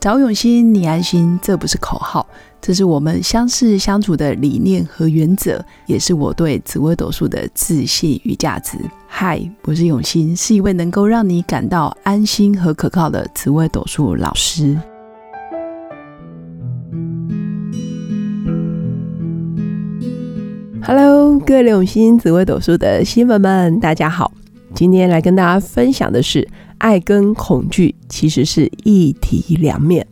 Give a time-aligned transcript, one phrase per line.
[0.00, 2.24] 找永新，你安心，这不是口号，
[2.60, 8.78] 这是我们相识相处的理念和原则，也是我对紫微斗数的自信与价值。
[9.08, 14.78] 嗨，我是永新，是一位能够让你感到安心和可靠的紫微斗数老师。
[20.80, 24.30] Hello，各位永新紫微斗数的新粉们，大家好。
[24.74, 26.46] 今天来跟大家分享的是，
[26.78, 30.06] 爱跟恐惧其实是一体两面。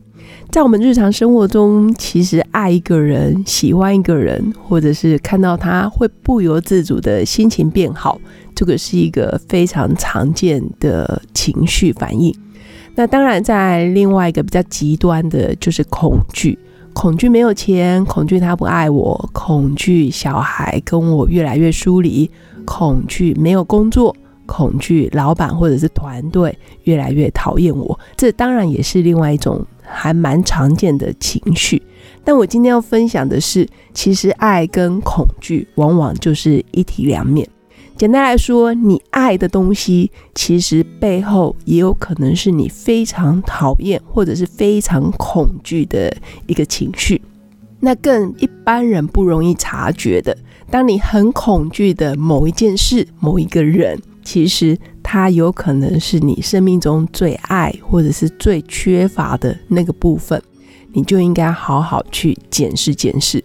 [0.50, 8.20] 在我们日常生活中，其实爱一个人、喜欢一个人，或者是看到他会不由自主的心情变好，
[8.54, 12.34] 这个是一个非常常见的情绪反应。
[12.94, 16.58] 那当然，在另外一个比较极端的，就是恐惧。
[16.92, 22.30] 恐惧没有钱，恐惧他不爱我，恐惧小孩跟我越来越疏离，
[22.64, 27.98] 恐惧没有工作，恐惧老板或者是团队越来越讨厌我。
[28.16, 31.82] 这当然也是另外一种还蛮常见的情绪。
[32.24, 37.46] 但我今天要分享的是，其实爱跟恐惧往往就是一体两面。
[37.96, 46.14] 简单来说，你爱的东西，其实背后也有可能是你非常讨厌或者是非常恐惧的
[46.46, 47.22] 一个情绪。
[47.80, 50.36] 那更一般人不容易察觉的，
[50.70, 60.42] 当你很恐惧的某一件事、某一个人，其实他有可能是你生命中最爱或者是最缺乏的那个部分，
[60.92, 63.42] 你就应该好好去检视检视。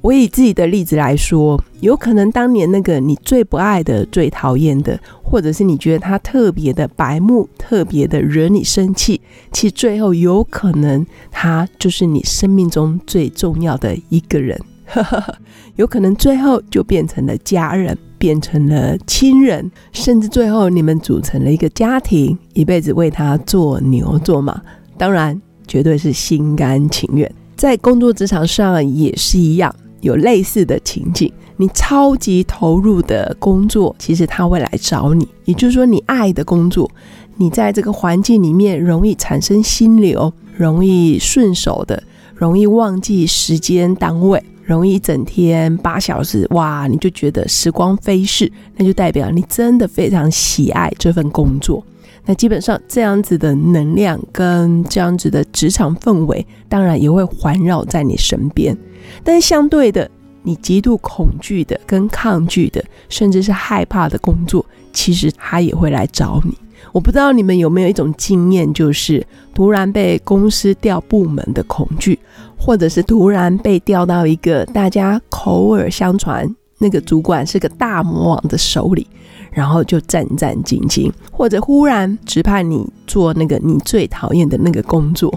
[0.00, 14.60] 我以自己的例子来说，有可能当年那个你最不爱的、最讨厌的，或者是你觉得他特别的白目、特别的惹你生气，其实最后有可能他就是你生命中最重要的一个人，
[15.76, 24.60] 有可能最后就变成了家人，变成了亲人，甚至最后你们组成了一个家庭，一辈子为他做牛做马，
[24.96, 27.30] 当然绝对是心甘情愿。
[27.56, 29.74] 在工作职场上也是一样。
[30.00, 35.26] 有类似的情景，你超级投入的工作，其实他会来找你。
[35.46, 36.90] 也就是说，你爱的工作，
[37.38, 42.02] 你在这个环境里面容易产生心流，容易顺手的，
[42.34, 51.84] 容易忘记时间单位，容易整天八小时，哇，你就觉得时光飞逝，那就代表你真的非常喜爱这份工作。
[52.26, 58.76] 那基本上这样子的能量跟这样子的职场氛围，当然也会环绕在你身边。
[59.22, 60.10] 但是相对的，
[60.42, 66.56] 你极度恐惧的、跟抗拒的，甚至是害怕的工作，其实他也会来找你。
[66.92, 72.18] 我不知道你们有没有一种经验，就是突然被公司调部门的恐惧，
[72.56, 79.06] 或者是突然被调到一个大家口耳相传那个主管是个大魔王的手里。
[79.52, 85.32] 然后就战战兢兢，或者忽然指派你做那个你最讨厌的那个工作。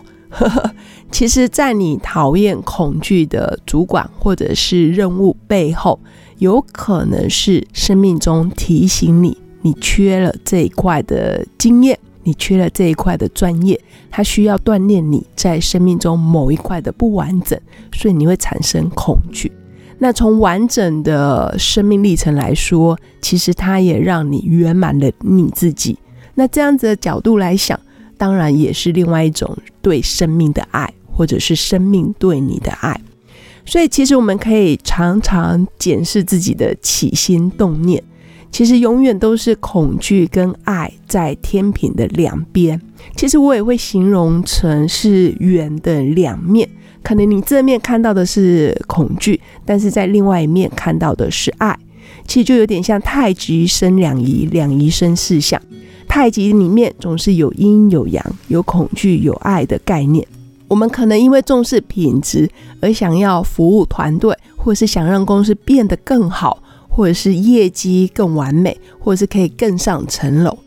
[1.11, 5.99] 其实，在你讨厌、恐惧的主管或者是任务背后，
[6.39, 13.77] 有可能是生命中提醒你，你缺了这一块的经验，你缺了这一块的专业，
[14.09, 17.59] 它需要锻炼你在生命中某一块的不完整，
[17.91, 19.51] 所以你会产生恐惧。
[19.97, 25.97] 那从完整的生命历程来说，其实它也让你圆满了你自己。
[26.35, 27.77] 那这样子的角度来想，
[28.17, 33.01] 当然也是另外一种对生命的爱，或者是生命对你的爱。
[33.65, 38.01] 所以，其实我们可以常常检视自己的起心动念，
[38.51, 42.81] 其实永远都是恐惧跟爱在天平的两边。
[43.15, 46.67] 其实我也会形容成是圆的两面。
[47.03, 51.77] 可能你正面看到的是恐惧，但是在另外一面看到的是爱，
[52.27, 55.61] 其实就有点像太极生两仪，两仪生四象。
[56.07, 60.25] 太极里面总是有阴有阳，有恐惧有爱的概念。
[60.67, 62.49] 我们可能因为重视品质
[62.81, 66.61] 而想要服务团队，或是想让公司变得更好，
[66.97, 70.57] 或者是业绩更完美，或者是可以更上层楼。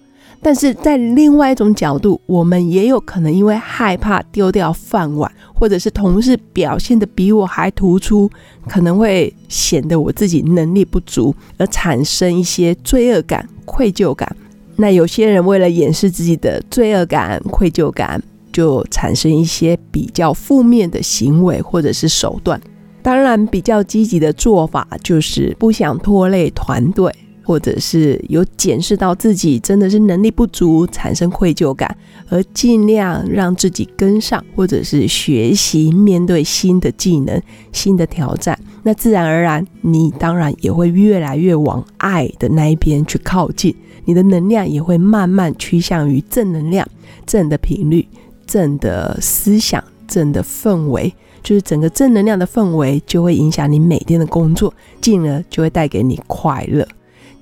[0.40, 8.30] 但是在另外一种角度，我们也有可能因为害怕丢掉饭碗，或者是同事表现的比我还突出，
[8.68, 14.36] 可能会显得我自己能力不足，而产生一些罪恶感、愧疚感。
[14.76, 18.22] 那有些人为了掩饰自己的罪恶感、愧疚感，
[18.52, 22.58] 就产生一些比较负面的行为或者是手段。
[23.02, 27.12] 当然，比较积极的做法就是不想拖累团队。
[27.42, 31.96] 或者是有检视到自己真的是能力不足，产生愧疚感，
[32.28, 37.42] 而尽量让自己跟上，或者是学习面对新的技能、
[37.72, 43.74] 新的挑战，那自然而然，你当然也会越来越往爱的那一边去靠近，
[44.04, 46.86] 你的能量也会慢慢趋向于正能量、
[47.26, 48.06] 正的频率、
[48.46, 56.86] 正的思想、正的氛围，就是整个正能量的氛围，就会影响你每天的工作，进而就会带给你快乐。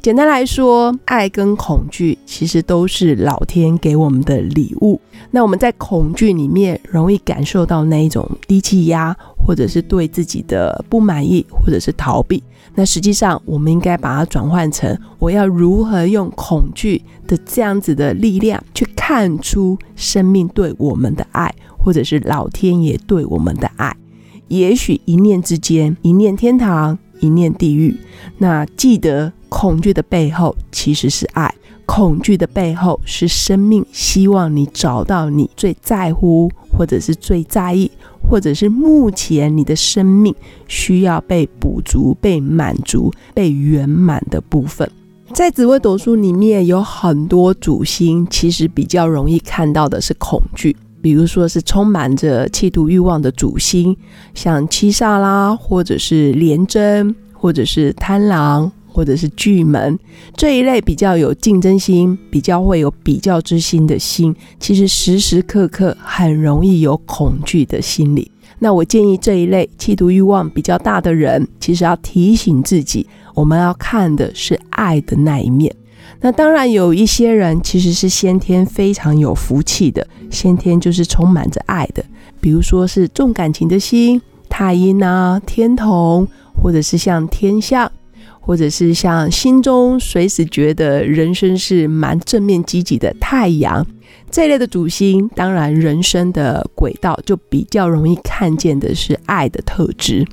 [0.01, 5.01] 简单来说，爱跟恐惧其实都是老天给我们的礼物。
[5.33, 12.43] 那我们在恐惧里面容易感受到那一种低气压，或者是对自己的不满意，或者是逃避。
[12.77, 23.95] 那实际上，我们应该把它转换成：我要如何用恐惧的这样子的力量，去看出生命对我们的爱，或者是老天爷对我们的爱。
[24.47, 27.97] 也许一念之间，一念天堂，一念地狱。
[28.39, 29.33] 那记得。
[29.49, 31.53] 恐惧的背后其实是爱，
[31.87, 37.91] 恐惧的背后是生命希望你找到你最在乎，或者是最在意，
[38.29, 40.35] 或者是目前你的生命
[40.67, 44.89] 需要被补足、被满足、被圆满的部分。
[45.33, 53.97] 在紫微斗数里面有很多主星，其实比较容易看到的是恐惧，比如说是充满着企图欲望的主星，
[54.35, 58.73] 像七煞啦，或者是廉贞，或者是贪狼。
[58.99, 59.97] 或者是巨门
[60.35, 68.29] 这一类比较有竞争心、比较会有比较之心的心，其实时时刻刻很容易有恐惧的心理。
[68.59, 75.73] 那我建议这一类企图欲望比较大的人，其实要提醒自己，我们要看的是爱的那一面。
[76.21, 82.05] 那当然有一些人其实是先天非常有福气的，先天就是充满着爱的，
[82.41, 86.27] 比如说是重感情的心，太阴啊、天同，
[86.61, 87.89] 或者是像天象。
[88.49, 93.87] 或者是像心中随时觉得人生是蛮正面积极的太阳
[94.31, 100.27] 这一类的主星，当然人生的轨道就比较容易看见的是爱的特质。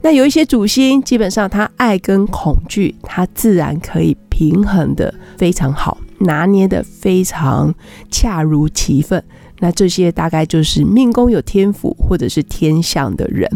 [0.00, 7.72] 那有一些主星，基本上他爱跟恐惧，他自然可以平衡的非常好，拿捏的非常
[8.10, 9.22] 恰如其分。
[9.62, 13.48] 那这些大概就是命宫有天府或者是天相的人。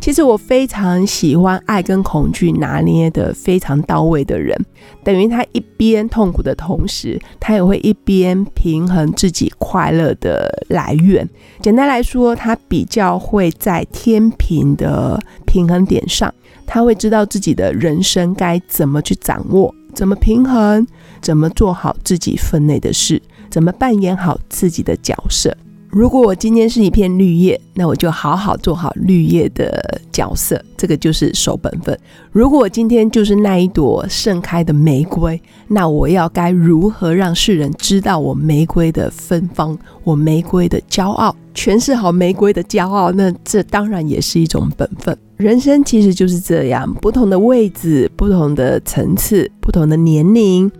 [0.00, 4.58] 其实我非常喜欢爱跟恐惧拿捏的非常到位的人，
[5.04, 11.28] 等于他一边痛苦的同时，他也会一边平衡自己快乐的来源。
[11.60, 16.34] 简单来说，他比较会在天平的平衡点上，
[16.66, 20.86] 他会知道自己的人生该怎么去掌握，怎么平衡，
[21.20, 23.20] 怎么做好自己分内的事。
[23.50, 25.56] 怎么扮演好自己的角色？
[25.88, 31.98] 如果我今天是一片绿叶，那我就好好做好绿叶的角色，这个就是守本分。
[32.30, 43.10] 如果我今天就是那一朵盛开的玫瑰，那我要该如何让世人知道我玫瑰的芬芳，我玫瑰的骄傲，诠释好玫瑰的骄傲？
[43.10, 45.18] 那这当然也是一种本分。
[45.38, 50.70] 人生其实就是这样，不同的位置、不同的层次、不同的年龄、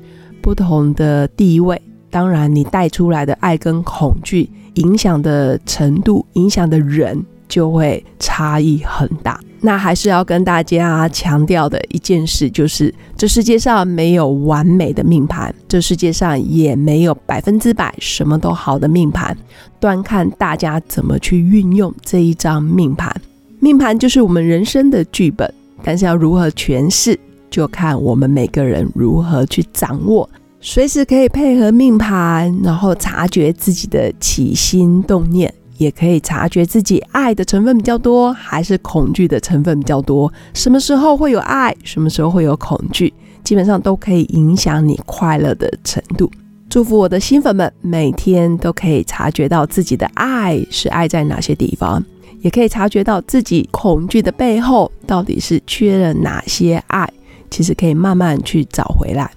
[0.41, 1.81] 不同的地位。
[2.11, 9.41] 当然，你带出来的爱跟恐惧影响的程度，影响的人就会差异很大。
[9.61, 19.37] 那还是要跟大家强调的一件事，就是这世界上没有完美的命盘，这世界上也没有百分之百什么都好的命盘，
[19.79, 23.15] 端看大家怎么去运用这一张命盘。
[23.61, 25.53] 命盘就是我们人生的剧本，
[25.85, 27.17] 但是要如何诠释，
[27.51, 30.29] 就看我们每个人如何去掌握。
[30.61, 40.31] 随时可以配合命盘，然后察觉自己的起心动念，也可以察觉自己爱的成分比较多，还是恐惧的成分比较多。
[40.53, 46.31] 什么时候会有爱，什么时候会有恐惧，基本上都可以影响你快乐的程度。
[46.69, 52.05] 祝福我的新粉们，每天都可以察觉到自己的爱是爱在哪些地方，
[52.43, 57.11] 也可以察觉到自己恐惧的背后到底是缺了哪些爱，
[57.51, 59.31] 其实可以慢慢去找回来。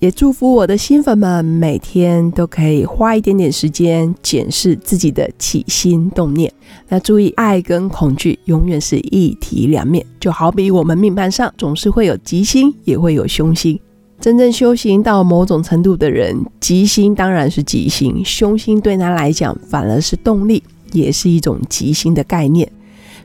[0.00, 6.52] 也祝福我的新粉们每天都可以花一点点时间检视自己的起心动念。
[6.88, 13.76] 那注意，爱跟恐惧永远是一体两面，就好比我们命盘上总是会有吉星，也会有凶星。
[14.20, 22.70] 真正修行到某种程度的人，吉星当然是吉星，凶星对他来讲反而是动力，也是一种吉星的概念。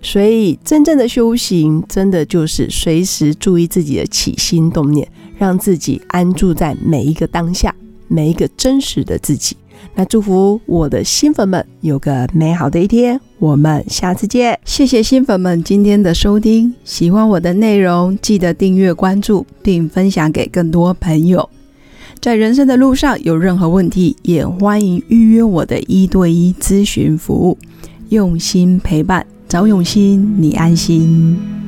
[0.05, 5.07] 所以，真正的修行，真的就是随时注意自己的起心动念，
[5.37, 7.73] 让自己安住在每一个当下，
[8.09, 9.55] 每一个真实的自己。
[9.95, 14.59] 那祝福我的新粉们有个美好的一天，我们下次见。
[14.65, 21.49] 谢谢新粉们今天的收听，喜欢我的内容，记得订阅关注，并分享给更多朋友。
[22.19, 27.57] 在人生的路上有任何问题，也欢迎预约我的一对一咨询服务，
[28.09, 29.25] 用心陪伴。
[29.53, 31.62] 找永新，你安心。